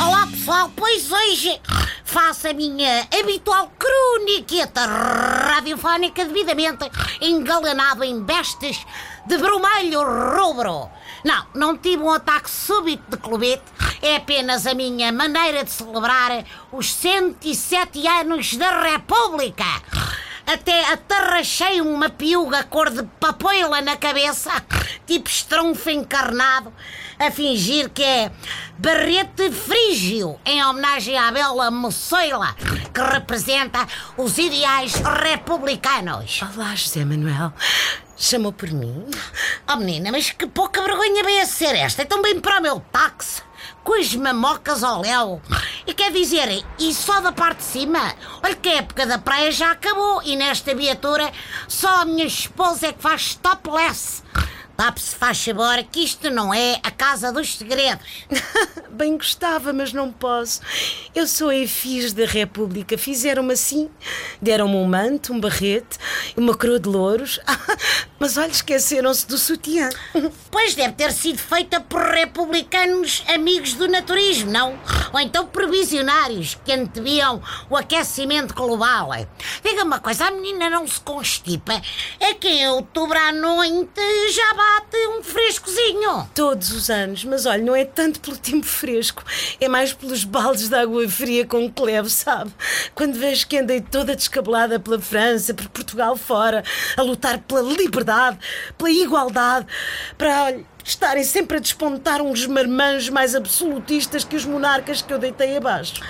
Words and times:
Olá 0.00 0.26
pessoal, 0.26 0.70
pois 0.76 1.10
hoje 1.10 1.60
faço 2.04 2.48
a 2.48 2.52
minha 2.52 3.06
habitual 3.18 3.70
croniqueta 3.78 4.86
radiofónica 4.86 6.24
devidamente 6.24 6.90
engalanado 7.20 8.04
em 8.04 8.22
bestes 8.22 8.84
de 9.26 9.36
vermelho 9.36 10.00
rubro. 10.02 10.88
Não, 11.24 11.46
não 11.54 11.76
tive 11.76 12.02
um 12.02 12.10
ataque 12.10 12.48
súbito 12.48 13.02
de 13.10 13.16
clubite, 13.16 13.64
é 14.00 14.16
apenas 14.16 14.66
a 14.66 14.74
minha 14.74 15.10
maneira 15.12 15.64
de 15.64 15.70
celebrar 15.70 16.44
os 16.72 16.92
107 16.94 18.06
anos 18.06 18.56
da 18.56 18.80
República. 18.80 19.64
Até 20.46 20.92
atarrachei 20.92 21.80
uma 21.80 22.08
piuga 22.08 22.62
cor 22.62 22.88
de 22.88 23.02
papoila 23.18 23.82
na 23.82 23.96
cabeça, 23.96 24.52
tipo 25.04 25.28
estronfo 25.28 25.90
encarnado, 25.90 26.72
a 27.18 27.32
fingir 27.32 27.90
que 27.90 28.04
é 28.04 28.30
barrete 28.78 29.50
frígio, 29.50 30.38
em 30.46 30.64
homenagem 30.64 31.18
à 31.18 31.32
bela 31.32 31.68
moçoila, 31.72 32.54
que 32.94 33.00
representa 33.00 33.88
os 34.16 34.38
ideais 34.38 34.94
republicanos. 34.94 36.40
Olá, 36.54 36.76
José 36.76 37.04
Manuel. 37.04 37.52
Chamou 38.16 38.52
por 38.52 38.70
mim? 38.70 39.04
Oh 39.68 39.76
menina, 39.76 40.12
mas 40.12 40.30
que 40.30 40.46
pouca 40.46 40.80
vergonha 40.80 41.24
veio 41.24 41.42
a 41.42 41.46
ser 41.46 41.74
esta. 41.74 42.02
Então 42.02 42.22
bem 42.22 42.40
para 42.40 42.60
o 42.60 42.62
meu 42.62 42.80
táxi, 42.92 43.42
com 43.82 43.94
as 43.94 44.14
mamocas 44.14 44.84
ao 44.84 45.02
léu. 45.02 45.42
E 45.86 45.94
quer 45.94 46.12
dizer, 46.12 46.64
e 46.78 46.92
só 46.92 47.20
da 47.20 47.30
parte 47.30 47.58
de 47.58 47.64
cima? 47.64 48.14
Olha 48.42 48.56
que 48.56 48.68
a 48.68 48.78
época 48.78 49.06
da 49.06 49.18
praia 49.18 49.52
já 49.52 49.70
acabou 49.70 50.20
e 50.24 50.34
nesta 50.34 50.74
viatura 50.74 51.30
só 51.68 52.02
a 52.02 52.04
minha 52.04 52.26
esposa 52.26 52.88
é 52.88 52.92
que 52.92 53.00
faz 53.00 53.36
topless. 53.36 54.22
Tape-se, 54.76 55.14
faz 55.16 55.42
favor, 55.42 55.82
que 55.90 56.00
isto 56.00 56.28
não 56.28 56.52
é 56.52 56.78
a 56.82 56.90
casa 56.90 57.32
dos 57.32 57.56
segredos. 57.56 58.26
Bem 58.90 59.16
gostava, 59.16 59.72
mas 59.72 59.90
não 59.90 60.12
posso. 60.12 60.60
Eu 61.14 61.26
sou 61.26 61.48
a 61.48 61.56
EFIS 61.56 62.12
da 62.12 62.26
República. 62.26 62.98
Fizeram-me 62.98 63.54
assim. 63.54 63.88
Deram-me 64.40 64.74
um 64.74 64.84
manto, 64.84 65.32
um 65.32 65.40
barrete, 65.40 65.98
uma 66.36 66.54
coroa 66.54 66.78
de 66.78 66.90
louros. 66.90 67.40
Mas 68.18 68.36
olha, 68.38 68.50
esqueceram-se 68.50 69.26
do 69.26 69.36
sutiã. 69.36 69.90
Pois 70.50 70.74
deve 70.74 70.94
ter 70.94 71.12
sido 71.12 71.38
feita 71.38 71.80
por 71.80 72.00
republicanos 72.00 73.22
amigos 73.28 73.74
do 73.74 73.86
naturismo, 73.86 74.50
não? 74.50 74.78
Ou 75.12 75.20
então 75.20 75.46
provisionários 75.46 76.56
que 76.64 76.72
anteviam 76.72 77.42
o 77.68 77.76
aquecimento 77.76 78.54
global. 78.54 79.10
Diga-me 79.62 79.82
uma 79.82 80.00
coisa, 80.00 80.26
a 80.26 80.30
menina 80.30 80.70
não 80.70 80.88
se 80.88 80.98
constipa. 81.00 81.80
É 82.18 82.32
que 82.32 82.48
em 82.48 82.68
outubro 82.68 83.18
à 83.18 83.32
noite 83.32 84.00
já 84.32 84.54
bate 84.54 84.96
um 85.08 85.22
frescozinho. 85.22 86.28
Todos 86.34 86.70
os 86.72 86.88
anos, 86.88 87.22
mas 87.24 87.44
olha, 87.44 87.62
não 87.62 87.76
é 87.76 87.84
tanto 87.84 88.20
pelo 88.20 88.36
tempo 88.36 88.66
fresco, 88.66 89.22
é 89.60 89.68
mais 89.68 89.92
pelos 89.92 90.24
baldes 90.24 90.68
de 90.68 90.74
água 90.74 91.06
fria 91.08 91.46
com 91.46 91.70
que 91.70 91.82
levo, 91.82 92.08
sabe? 92.08 92.50
Quando 92.94 93.18
vejo 93.18 93.46
que 93.46 93.58
andei 93.58 93.80
toda 93.80 94.16
descabelada 94.16 94.80
pela 94.80 95.00
França, 95.00 95.52
por 95.52 95.68
Portugal 95.68 96.16
fora, 96.16 96.64
a 96.96 97.02
lutar 97.02 97.38
pela 97.40 97.60
liberdade, 97.60 98.05
pela 98.76 98.90
igualdade, 98.90 99.66
para 100.16 100.44
olha, 100.44 100.64
estarem 100.84 101.24
sempre 101.24 101.56
a 101.56 101.60
despontar 101.60 102.22
uns 102.22 102.46
marmanjos 102.46 103.08
mais 103.08 103.34
absolutistas 103.34 104.24
que 104.24 104.36
os 104.36 104.44
monarcas 104.44 105.02
que 105.02 105.12
eu 105.12 105.18
deitei 105.18 105.56
abaixo. 105.56 106.00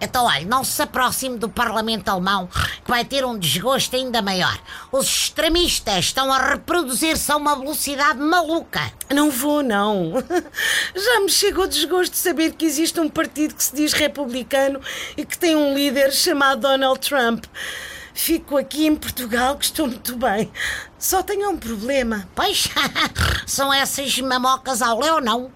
Então, 0.00 0.26
olha, 0.26 0.44
não 0.44 0.64
se 0.64 0.82
aproxime 0.82 1.38
do 1.38 1.48
Parlamento 1.48 2.08
Alemão, 2.08 2.46
que 2.84 2.90
vai 2.90 3.04
ter 3.04 3.24
um 3.24 3.38
desgosto 3.38 3.96
ainda 3.96 4.20
maior. 4.20 4.58
Os 4.92 5.06
extremistas 5.06 6.06
estão 6.06 6.32
a 6.32 6.38
reproduzir-se 6.38 7.30
a 7.30 7.36
uma 7.36 7.56
velocidade 7.56 8.18
maluca. 8.18 8.80
Não 9.12 9.30
vou, 9.30 9.62
não. 9.62 10.12
Já 10.94 11.20
me 11.20 11.30
chegou 11.30 11.66
desgosto 11.66 12.12
de 12.12 12.18
saber 12.18 12.52
que 12.52 12.66
existe 12.66 12.98
um 13.00 13.08
partido 13.08 13.54
que 13.54 13.64
se 13.64 13.74
diz 13.74 13.92
republicano 13.92 14.80
e 15.16 15.24
que 15.24 15.38
tem 15.38 15.56
um 15.56 15.74
líder 15.74 16.12
chamado 16.12 16.60
Donald 16.60 17.00
Trump. 17.00 17.44
Fico 18.16 18.56
aqui 18.56 18.86
em 18.86 18.94
Portugal 18.94 19.58
que 19.58 19.64
estou 19.64 19.88
muito 19.88 20.16
bem. 20.16 20.50
Só 20.96 21.20
tenho 21.20 21.50
um 21.50 21.58
problema. 21.58 22.28
Pois, 22.32 22.68
são 23.44 23.74
essas 23.74 24.16
mamocas 24.20 24.80
ao 24.80 25.00
léu, 25.00 25.20
não? 25.20 25.52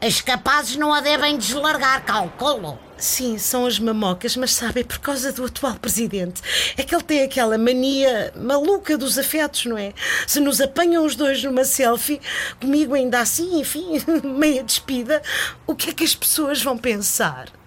As 0.00 0.22
capazes 0.22 0.76
não 0.76 0.94
a 0.94 1.02
devem 1.02 1.36
deslargar, 1.36 2.02
calculo. 2.06 2.78
Sim, 2.96 3.36
são 3.36 3.66
as 3.66 3.78
mamocas, 3.78 4.34
mas 4.34 4.52
sabe, 4.52 4.80
é 4.80 4.84
por 4.84 4.98
causa 4.98 5.30
do 5.30 5.44
atual 5.44 5.74
presidente. 5.74 6.40
É 6.76 6.82
que 6.82 6.94
ele 6.94 7.04
tem 7.04 7.22
aquela 7.22 7.58
mania 7.58 8.32
maluca 8.34 8.96
dos 8.96 9.18
afetos, 9.18 9.66
não 9.66 9.76
é? 9.76 9.92
Se 10.26 10.40
nos 10.40 10.58
apanham 10.60 11.04
os 11.04 11.14
dois 11.14 11.44
numa 11.44 11.64
selfie, 11.64 12.20
comigo 12.58 12.94
ainda 12.94 13.20
assim, 13.20 13.60
enfim, 13.60 14.02
meia 14.24 14.64
despida, 14.64 15.22
o 15.66 15.74
que 15.74 15.90
é 15.90 15.92
que 15.92 16.04
as 16.04 16.14
pessoas 16.14 16.62
vão 16.62 16.78
pensar? 16.78 17.59